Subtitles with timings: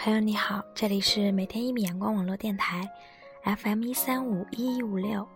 [0.00, 2.88] 朋友你好，这里是每天一米阳光网络电台
[3.42, 5.26] ，FM 一三五一一五六，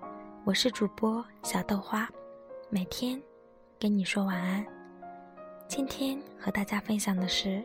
[0.45, 2.09] 我是主播小豆花，
[2.71, 3.21] 每天
[3.81, 4.65] 跟你说晚安。
[5.67, 7.61] 今天和大家分享的是，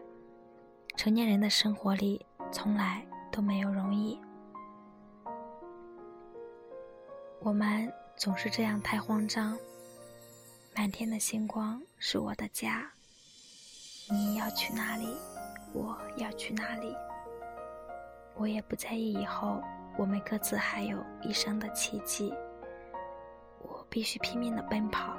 [0.96, 4.19] 成年人的生活里从来都没有容易，
[7.41, 9.55] 我们总是这样太慌张。
[10.75, 12.91] 满天的星光是我的家，
[14.09, 15.15] 你要去哪里？
[15.74, 16.95] 我要去哪里？
[18.35, 19.62] 我也不在意以后
[19.98, 22.34] 我们各自还有一生的奇迹。
[23.59, 25.17] 我必须拼命的奔跑。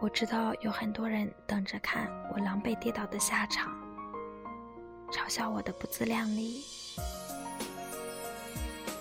[0.00, 3.72] 我知道有很多人等着看我狼狈跌倒的下场，
[5.10, 6.62] 嘲笑我的不自量力，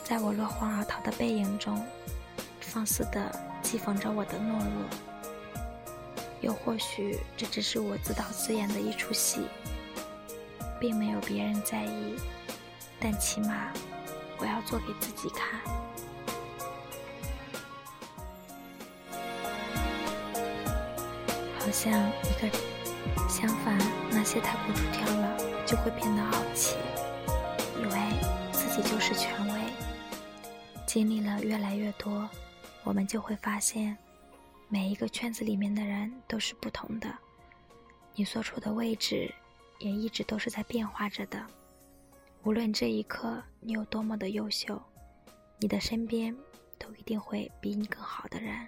[0.03, 1.85] 在我落荒而逃的背影中，
[2.61, 3.31] 放肆的
[3.63, 5.12] 讥讽着我的懦弱。
[6.43, 9.47] 又或许这只是我自导自演的一出戏，
[10.77, 12.15] 并没有别人在意，
[12.99, 13.71] 但起码
[14.37, 15.61] 我要做给自己看。
[21.57, 22.57] 好像一个
[23.29, 23.77] 相反，
[24.11, 26.75] 那些太过出挑了，就会变得傲气，
[27.79, 27.97] 以为
[28.51, 29.61] 自己就是权威。
[30.85, 32.29] 经历了越来越多，
[32.83, 33.97] 我们就会发现。
[34.73, 37.15] 每一个圈子里面的人都是不同的，
[38.15, 39.31] 你所处的位置
[39.77, 41.45] 也一直都是在变化着的。
[42.41, 44.81] 无论这一刻你有多么的优秀，
[45.59, 46.35] 你的身边
[46.79, 48.67] 都一定会比你更好的人。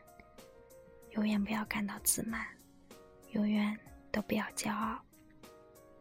[1.13, 2.45] 永远不要感到自满，
[3.31, 3.75] 永远
[4.11, 4.99] 都不要骄傲。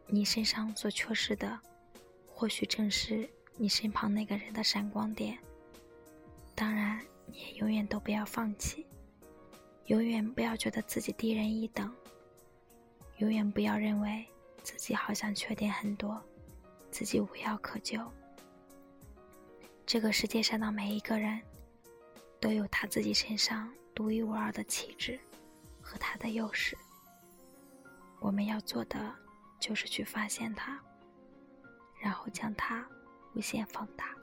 [0.06, 1.58] 你身上所缺失的，
[2.26, 5.38] 或许正是你身旁那个人的闪光点。
[6.54, 8.86] 当然，你也永远都不要放弃。
[9.86, 11.94] 永远不要觉得自己低人一等，
[13.18, 14.24] 永远不要认为
[14.62, 16.22] 自己好像缺点很多，
[16.90, 18.00] 自己无药可救。
[19.84, 21.38] 这个世界上的每一个人，
[22.40, 25.20] 都有他自己身上独一无二的气质
[25.82, 26.76] 和他的优势。
[28.20, 29.14] 我们要做的
[29.60, 30.80] 就是去发现它，
[32.00, 32.88] 然后将它
[33.34, 34.16] 无限放大。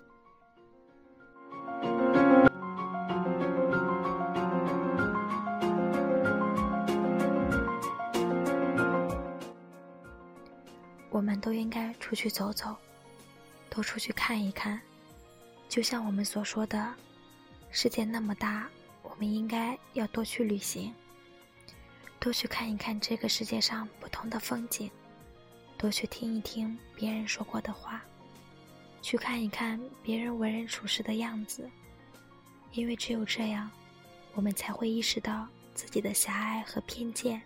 [11.22, 12.76] 我们都应该出去走走，
[13.70, 14.82] 多出去看一看。
[15.70, 16.96] 就像我们所说的，
[17.70, 18.68] 世界那么大，
[19.04, 20.92] 我们应该要多去旅行，
[22.20, 24.90] 多去看一看这个世界上不同的风景，
[25.78, 28.04] 多去听一听别人说过的话，
[29.04, 31.70] 去看一看别人为人处事的样子。
[32.72, 33.70] 因为只有这样，
[34.34, 37.40] 我们才会意识到自己的狭隘和偏见，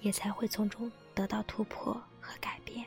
[0.00, 2.02] 也才会从中得到突破。
[2.30, 2.86] 和改变，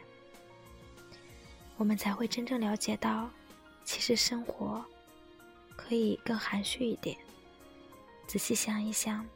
[1.75, 3.29] 我们才会真正了解到，
[3.83, 4.83] 其实生活
[5.75, 7.17] 可以更含蓄一点。
[8.25, 9.27] 仔细想一想，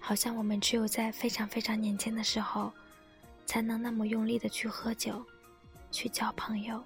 [0.00, 2.72] 好像我们只有在非常非常年轻的时候，
[3.46, 5.24] 才能那么用力的去喝酒，
[5.92, 6.82] 去交朋友，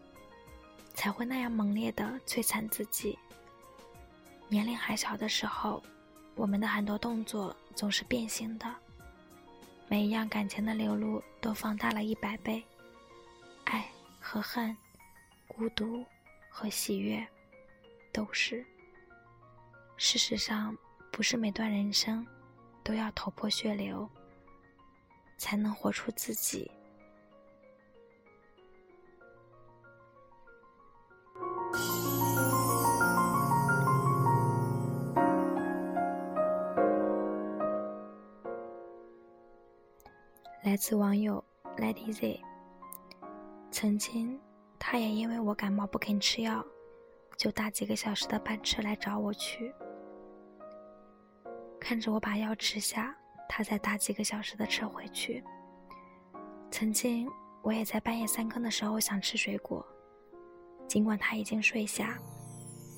[0.93, 3.19] 才会那样猛烈的摧残自己。
[4.49, 5.83] 年龄还小的时候，
[6.35, 8.73] 我们的很多动作总是变形的。
[9.89, 12.63] 每一样感情的流露都放大了一百倍，
[13.65, 13.89] 爱
[14.21, 14.77] 和恨，
[15.47, 16.05] 孤独
[16.49, 17.27] 和喜悦，
[18.13, 18.67] 都是。
[19.97, 20.77] 事实上，
[21.13, 22.27] 不是每段人生
[22.83, 24.09] 都要头破血流，
[25.39, 26.71] 才能活出自己。
[40.77, 41.43] 来自网友
[41.79, 42.39] Lady Z。
[43.71, 44.39] 曾经，
[44.79, 46.63] 他也因为我感冒不肯吃药，
[47.39, 49.75] 就打几个小时的班车来找我去。
[51.81, 53.17] 看着我把药吃下，
[53.49, 55.43] 他再打几个小时的车回去。
[56.71, 57.27] 曾经，
[57.63, 59.83] 我也在半夜三更的时候想吃水果，
[60.87, 62.19] 尽管他已经睡下，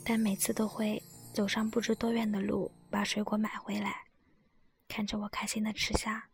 [0.04, 1.00] 但每次都会
[1.32, 4.02] 走上不知多远的路把水果买回来，
[4.88, 6.27] 看着我开心的吃下。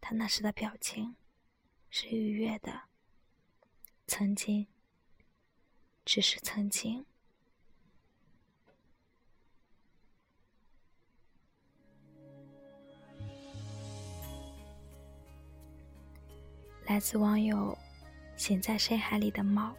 [0.00, 1.14] 他那时的表情
[1.88, 2.82] 是愉悦的。
[4.06, 4.66] 曾经，
[6.04, 7.06] 只是曾经。
[16.86, 17.78] 来自网友
[18.36, 19.72] “醒在深海里的猫”。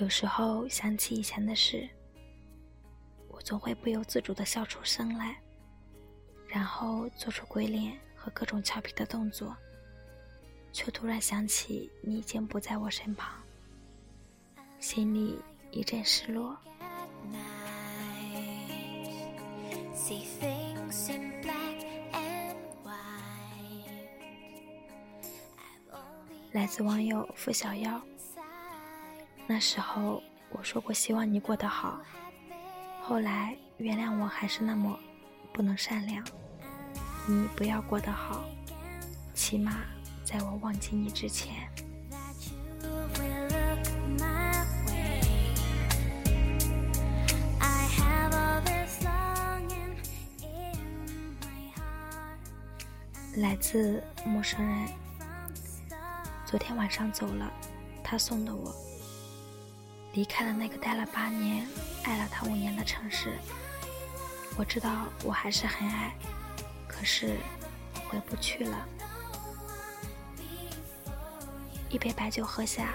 [0.00, 1.86] 有时候想起以前的事，
[3.28, 5.38] 我总会不由自主的笑出声来，
[6.48, 8.00] 然后做出鬼脸。
[8.22, 9.56] 和各种俏皮的动作，
[10.72, 13.42] 却突然想起你已经不在我身旁，
[14.78, 15.40] 心里
[15.72, 16.56] 一阵失落。
[26.52, 28.00] 来自网友付小妖。
[29.48, 32.00] 那时候我说过希望你过得好，
[33.00, 34.96] 后来原谅我还是那么
[35.52, 36.24] 不能善良。
[37.26, 38.44] 你不要过得好，
[39.32, 39.84] 起码
[40.24, 41.68] 在我忘记你之前。
[53.36, 54.88] 来自陌生人。
[56.44, 57.50] 昨天晚上走了，
[58.04, 58.74] 他送的我，
[60.12, 61.66] 离开了那个待了八年、
[62.02, 63.38] 爱了他五年的城市。
[64.58, 66.14] 我知道我还是很爱，
[67.02, 67.36] 可是
[68.08, 68.86] 回不去了。
[71.90, 72.94] 一杯白酒喝下，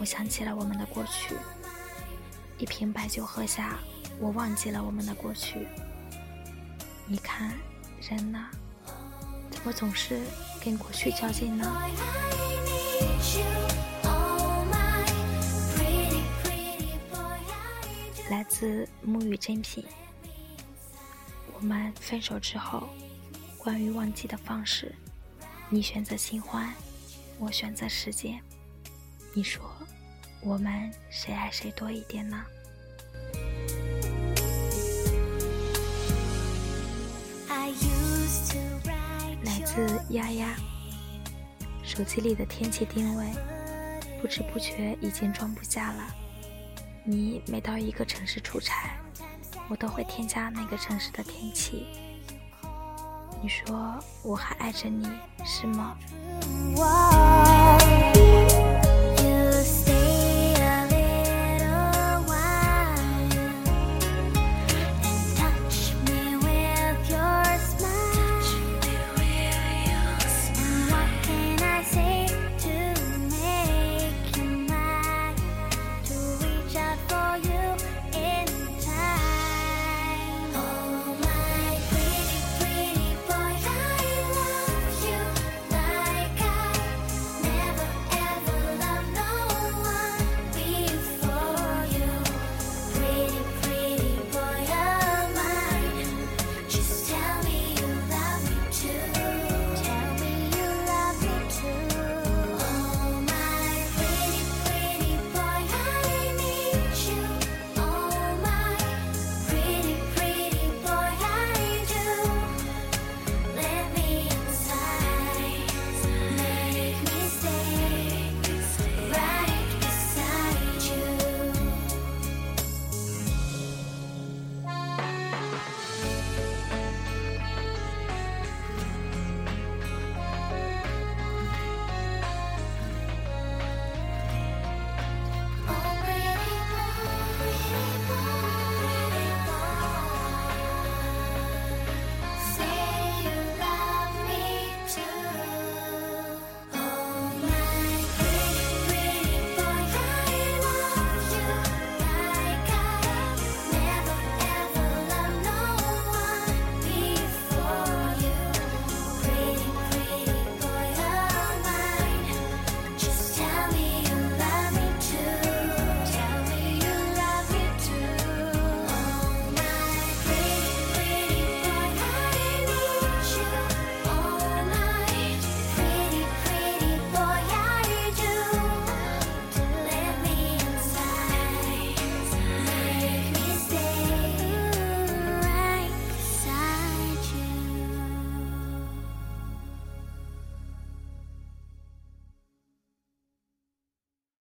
[0.00, 1.36] 我想起了我们的过去；
[2.58, 3.78] 一瓶白酒喝下，
[4.18, 5.68] 我忘记了我们的过去。
[7.06, 7.52] 你看，
[8.00, 8.48] 人呢，
[9.52, 10.22] 怎么总是
[10.60, 11.72] 跟过去较劲呢？
[18.28, 19.86] 来自沐雨珍品。
[21.54, 22.86] 我们分手之后，
[23.66, 24.94] 关于忘记的方式，
[25.68, 26.72] 你选择新欢，
[27.36, 28.40] 我选择时间。
[29.34, 29.60] 你说，
[30.40, 32.44] 我们谁爱谁多一点呢？
[39.42, 40.54] 来自丫丫。
[41.82, 43.26] 手机里的天气定位，
[44.22, 46.14] 不知不觉已经装不下了。
[47.02, 48.96] 你每到一个城市出差，
[49.68, 51.84] 我都会添加那个城市的天气。
[53.42, 55.08] 你说我还爱着你，
[55.44, 55.96] 是吗？